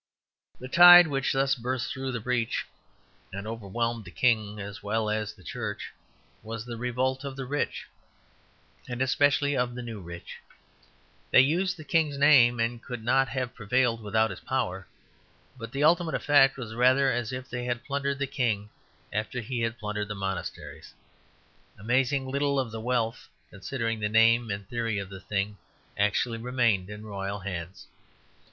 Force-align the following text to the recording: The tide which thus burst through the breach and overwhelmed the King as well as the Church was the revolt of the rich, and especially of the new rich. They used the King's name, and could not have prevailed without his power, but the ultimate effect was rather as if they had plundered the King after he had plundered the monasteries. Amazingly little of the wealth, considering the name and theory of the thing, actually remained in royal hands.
The 0.59 0.67
tide 0.67 1.05
which 1.05 1.31
thus 1.31 1.53
burst 1.53 1.93
through 1.93 2.11
the 2.11 2.19
breach 2.19 2.65
and 3.31 3.45
overwhelmed 3.45 4.03
the 4.03 4.09
King 4.09 4.59
as 4.59 4.81
well 4.81 5.11
as 5.11 5.35
the 5.35 5.43
Church 5.43 5.93
was 6.41 6.65
the 6.65 6.75
revolt 6.75 7.23
of 7.23 7.35
the 7.35 7.45
rich, 7.45 7.85
and 8.89 8.99
especially 8.99 9.55
of 9.55 9.75
the 9.75 9.83
new 9.83 10.01
rich. 10.01 10.39
They 11.29 11.41
used 11.41 11.77
the 11.77 11.83
King's 11.83 12.17
name, 12.17 12.59
and 12.59 12.81
could 12.81 13.03
not 13.03 13.27
have 13.29 13.53
prevailed 13.53 14.01
without 14.01 14.31
his 14.31 14.39
power, 14.39 14.87
but 15.55 15.71
the 15.71 15.83
ultimate 15.83 16.15
effect 16.15 16.57
was 16.57 16.73
rather 16.73 17.11
as 17.11 17.31
if 17.31 17.47
they 17.47 17.65
had 17.65 17.85
plundered 17.85 18.17
the 18.17 18.25
King 18.25 18.71
after 19.13 19.39
he 19.39 19.61
had 19.61 19.77
plundered 19.77 20.07
the 20.07 20.15
monasteries. 20.15 20.95
Amazingly 21.77 22.31
little 22.31 22.59
of 22.59 22.71
the 22.71 22.81
wealth, 22.81 23.27
considering 23.51 23.99
the 23.99 24.09
name 24.09 24.49
and 24.49 24.67
theory 24.67 24.97
of 24.97 25.09
the 25.11 25.21
thing, 25.21 25.57
actually 25.95 26.39
remained 26.39 26.89
in 26.89 27.05
royal 27.05 27.41
hands. 27.41 27.85